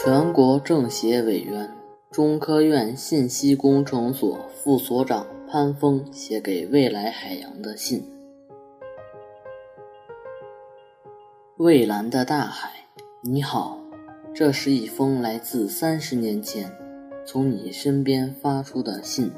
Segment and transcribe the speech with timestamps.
[0.00, 1.68] 全国政协委员、
[2.12, 8.08] 中科院信息工程所副所长潘峰写给未来海洋的信。
[11.56, 12.70] 蔚蓝的大海，
[13.22, 13.76] 你好，
[14.32, 16.72] 这是一封来自三十年前
[17.26, 19.32] 从你身边发出的信。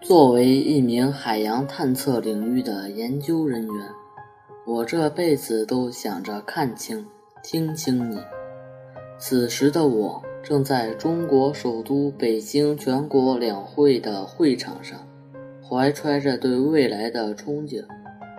[0.00, 3.88] 作为一名海洋探测领域的研究人员，
[4.66, 7.06] 我这辈子都想着看清、
[7.44, 8.18] 听清你。
[9.20, 14.96] 此时的我正在中国首都北京全国两会的会场上，
[15.60, 17.84] 怀揣着对未来的憧憬，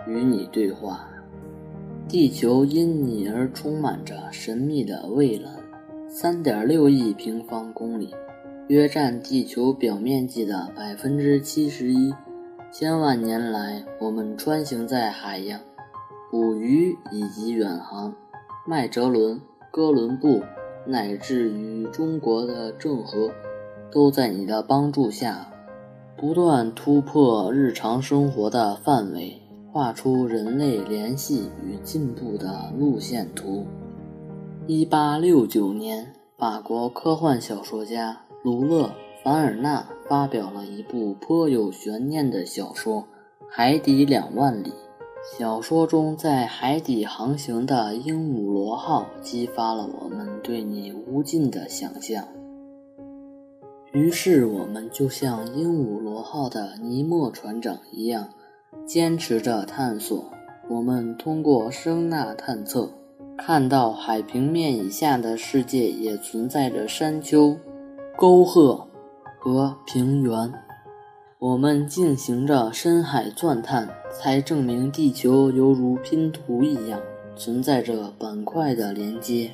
[0.08, 1.06] 与你对话。
[2.08, 5.54] 地球因你而充满着神秘的蔚蓝，
[6.08, 8.16] 三点六亿平方公里，
[8.70, 12.14] 约占地球表面积的百分之七十一。
[12.72, 15.60] 千万年来，我们穿行在海洋，
[16.32, 18.16] 捕鱼以及远航，
[18.66, 20.42] 麦哲伦、哥伦布。
[20.86, 23.32] 乃至于中国的郑和，
[23.92, 25.52] 都在你的帮助下，
[26.18, 29.42] 不断突破日常生活的范围，
[29.72, 33.66] 画出人类联系与进步的路线图。
[34.68, 38.84] 一八六九年，法国科幻小说家卢勒·
[39.24, 43.02] 凡尔纳发表了一部颇有悬念的小说
[43.50, 44.70] 《海底两万里》。
[45.38, 52.28] 小说中在海底航行的鹦鹉螺号激发了我们对你无尽的想象。
[53.94, 58.28] 于是，我们就像鹦鹉螺号的尼莫船长一样，
[58.86, 60.26] 坚持着探索。
[60.68, 62.90] 我们通过声呐探测，
[63.38, 67.56] 看到海平面以下的世界也存在着山丘、
[68.18, 68.88] 沟壑
[69.40, 70.52] 和平原。
[71.40, 77.00] 我们进行着深海钻探，才证明地球犹如拼图一样
[77.38, 79.50] 存在着板块的连接。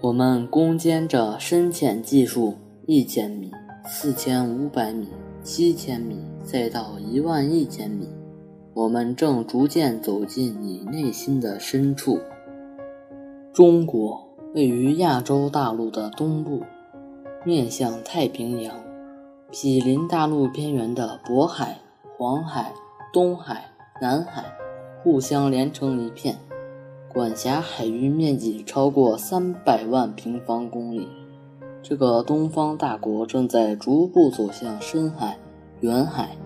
[0.00, 3.48] 我们攻坚着深潜技术，一千米、
[3.86, 5.06] 四千五百米、
[5.44, 8.08] 七千米，再到一万一千米。
[8.74, 12.18] 我们正逐渐走进你内心的深处。
[13.52, 14.20] 中国
[14.52, 16.64] 位于亚洲大陆的东部，
[17.44, 18.74] 面向太平洋。
[19.52, 21.76] 毗邻大陆边缘的渤海、
[22.16, 22.72] 黄海、
[23.12, 23.68] 东海、
[24.00, 24.44] 南海
[25.02, 26.36] 互相连成一片，
[27.12, 31.08] 管辖海域面积超过三百万平方公里。
[31.82, 35.36] 这个东方大国正在逐步走向深海、
[35.80, 36.36] 远海。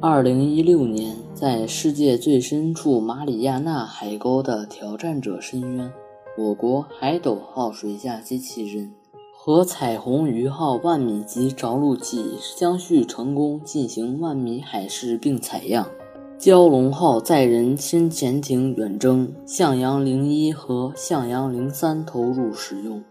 [0.00, 5.92] 二零一六年，在世界最深处马里亚纳海沟的挑战者深渊，
[6.38, 8.94] 我国海斗号水下机器人。
[9.48, 15.86] 和彩虹鱼号万米级着陆器相续成功进行万米海试并采样，
[16.38, 23.02] 蛟龙号载人深潜艇远征向阳零一和向阳零三投入使用，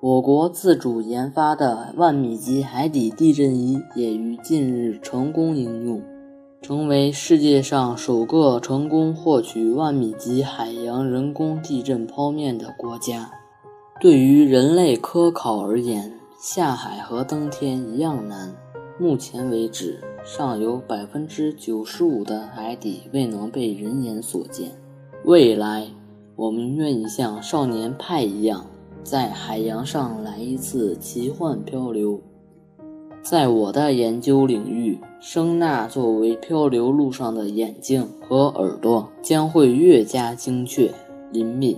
[0.00, 6.00] 我国自主研发的万米级海底地震仪也于近日成功应用，
[6.62, 13.32] 成为世界上首个成功获取万米级海洋人工地震剖面的国家。
[14.00, 18.56] 对于人类科考而言，下海和登天一样难。
[18.98, 24.70] 目前为止，尚有百分之九十五的海底未能被人眼所见。
[25.26, 25.86] 未来，
[26.34, 28.64] 我们愿意像少年派一样，
[29.04, 32.18] 在海洋上来一次奇幻漂流。
[33.20, 40.90] 在我的研究领域，声呐作为漂流路上的眼睛和耳朵，将会越加精确、
[41.30, 41.76] 灵敏。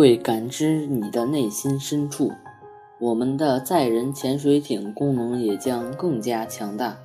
[0.00, 2.32] 会感知你的内心深处，
[2.98, 6.96] 我们的载人潜水艇功能也将更加强大，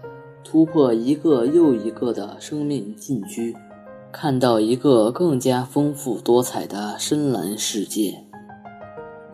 [0.45, 3.53] 突破一个又一个的生命禁区，
[4.13, 8.23] 看到一个更加丰富多彩的深蓝世界。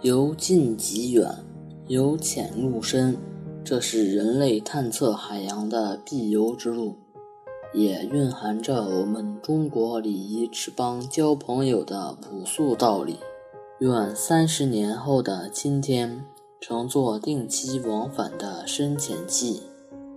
[0.02, 1.32] 由近及远，
[1.86, 3.16] 由浅入深，
[3.64, 6.96] 这是人类探测海洋的必由之路，
[7.76, 13.18] 也蕴含着我们中国礼仪之邦交朋友的朴素道理。
[13.82, 16.24] 愿三十年后的今天，
[16.60, 19.64] 乘坐定期往返的深潜器，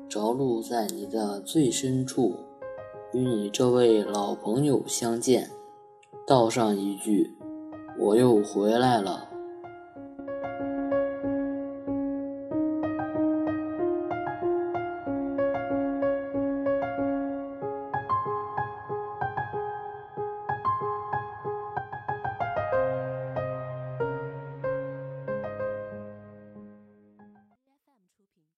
[0.07, 2.35] 着陆在你的最深处，
[3.15, 5.49] 与你这位老朋友相见，
[6.27, 7.35] 道上一句
[7.99, 9.27] ：“我又回来了。”